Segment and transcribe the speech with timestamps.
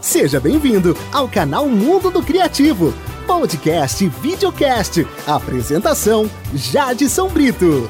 [0.00, 2.94] Seja bem-vindo ao canal Mundo do Criativo,
[3.26, 5.06] podcast e videocast.
[5.26, 7.88] Apresentação: Jadson Brito.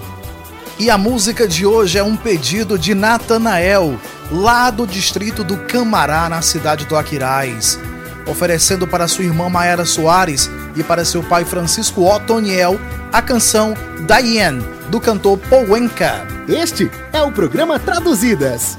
[0.78, 3.98] E a música de hoje é um pedido de Natanael,
[4.30, 7.78] lá do distrito do Camará, na cidade do Aquiraz,
[8.26, 12.78] oferecendo para sua irmã Maera Soares e para seu pai Francisco Otoniel
[13.12, 13.74] a canção
[14.06, 16.26] Diane, do cantor Paul Enka.
[16.46, 18.78] Este é o programa Traduzidas.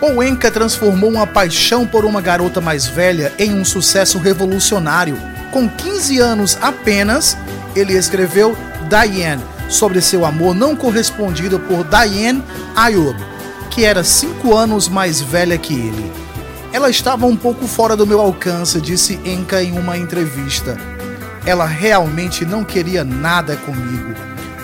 [0.00, 5.18] Owenka transformou uma paixão por uma garota mais velha em um sucesso revolucionário.
[5.50, 7.36] Com 15 anos apenas,
[7.74, 8.56] ele escreveu
[8.88, 12.42] Diane sobre seu amor não correspondido por Diane
[12.76, 13.18] Ayub,
[13.70, 16.12] que era 5 anos mais velha que ele.
[16.72, 20.76] Ela estava um pouco fora do meu alcance, disse Enka em uma entrevista.
[21.44, 24.14] Ela realmente não queria nada comigo,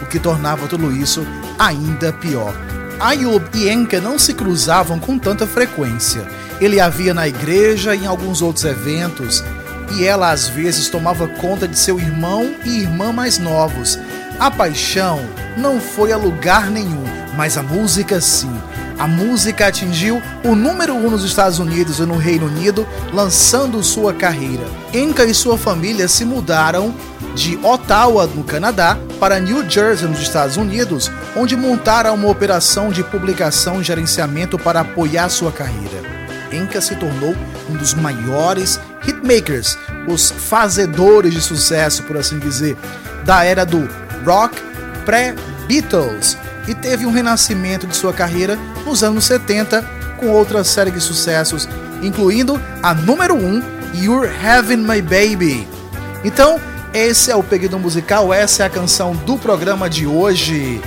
[0.00, 1.26] o que tornava tudo isso
[1.58, 2.54] ainda pior.
[3.00, 6.26] Ayub e Enka não se cruzavam com tanta frequência.
[6.60, 9.42] Ele a via na igreja e em alguns outros eventos,
[9.96, 13.98] e ela às vezes tomava conta de seu irmão e irmã mais novos.
[14.38, 15.20] A paixão
[15.56, 17.04] não foi a lugar nenhum,
[17.36, 18.52] mas a música sim.
[18.98, 24.14] A música atingiu o número um nos Estados Unidos e no Reino Unido, lançando sua
[24.14, 24.64] carreira.
[24.92, 26.94] Enka e sua família se mudaram
[27.34, 33.02] de Ottawa, no Canadá, para New Jersey, nos Estados Unidos, onde montaram uma operação de
[33.02, 36.02] publicação e gerenciamento para apoiar sua carreira.
[36.52, 37.34] Enka se tornou
[37.68, 42.76] um dos maiores hitmakers, os fazedores de sucesso, por assim dizer,
[43.24, 43.88] da era do
[44.24, 44.56] rock
[45.04, 49.82] pré-Beatles e teve um renascimento de sua carreira nos anos 70
[50.18, 51.68] com outra série de sucessos,
[52.02, 53.62] incluindo a número 1,
[53.94, 55.66] You're Having My Baby.
[56.24, 56.60] Então,
[56.92, 60.80] esse é o pedido musical, essa é a canção do programa de hoje.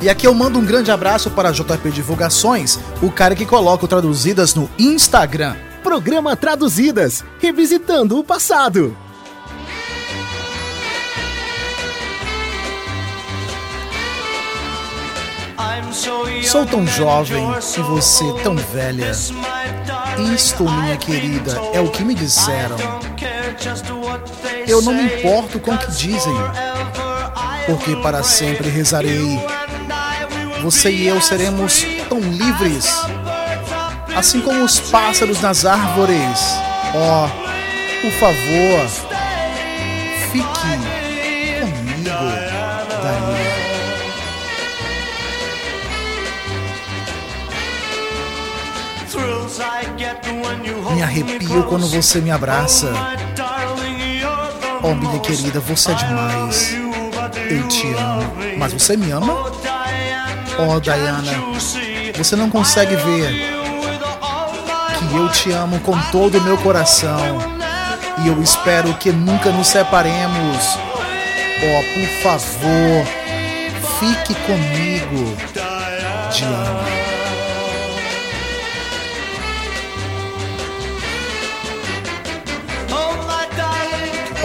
[0.00, 3.88] E aqui eu mando um grande abraço para JP Divulgações, o cara que coloca o
[3.88, 5.56] Traduzidas no Instagram.
[5.82, 8.96] Programa Traduzidas, revisitando o passado.
[16.44, 17.44] Sou tão jovem
[17.76, 19.12] e você tão velha.
[20.34, 22.76] Isto, minha querida, é o que me disseram.
[24.66, 26.34] Eu não me importo com o que dizem,
[27.66, 29.40] porque para sempre rezarei.
[30.62, 32.86] Você e eu seremos tão livres,
[34.16, 36.40] assim como os pássaros nas árvores.
[36.94, 37.28] Oh,
[38.00, 38.88] por favor,
[40.30, 40.46] fique
[41.64, 42.04] comigo,
[43.02, 43.43] Daniel.
[50.94, 52.92] Me arrepio quando você me abraça.
[54.82, 56.74] Oh, minha querida, você é demais.
[57.50, 58.34] Eu te amo.
[58.58, 59.32] Mas você me ama?
[60.58, 61.32] Oh, Diana,
[62.16, 63.54] você não consegue ver
[64.98, 67.38] que eu te amo com todo o meu coração.
[68.22, 70.78] E eu espero que nunca nos separemos.
[71.62, 73.06] Oh, por favor,
[73.98, 75.36] fique comigo,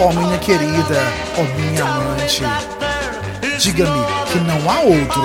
[0.00, 0.08] Diana.
[0.08, 1.02] Oh, minha querida,
[1.36, 2.42] oh, minha amante,
[3.58, 4.02] diga-me
[4.32, 5.22] que não há outro.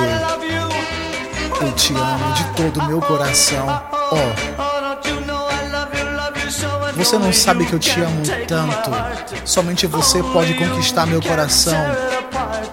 [1.62, 3.66] Eu te amo de todo o meu coração.
[4.12, 4.34] Oh,
[6.94, 8.92] você não sabe que eu te amo tanto.
[9.46, 11.80] Somente você pode conquistar meu coração.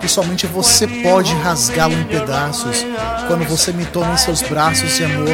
[0.03, 2.85] E somente você pode rasgá-lo em pedaços.
[3.29, 5.29] Quando você me toma em seus braços de amor,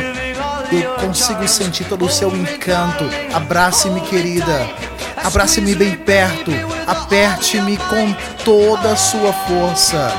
[0.71, 3.05] eu consigo sentir todo o seu encanto.
[3.33, 4.88] Abrace-me, querida.
[5.28, 6.50] Abrace-me bem perto,
[6.87, 8.15] aperte-me com
[8.47, 10.11] toda a sua força.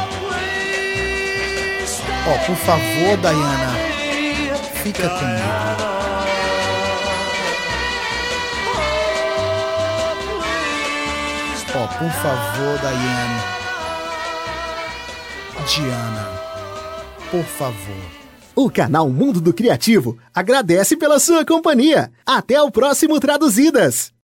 [2.28, 3.76] Oh, por favor, Diana,
[4.84, 5.90] fica comigo.
[11.74, 13.44] Oh, por favor, Diana.
[15.68, 16.30] Diana,
[17.32, 18.20] por favor.
[18.56, 22.12] O canal Mundo do Criativo agradece pela sua companhia.
[22.24, 24.19] Até o próximo Traduzidas.